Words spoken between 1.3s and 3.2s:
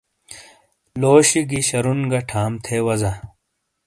گی شرُون گی ٹھام تھے وزا۔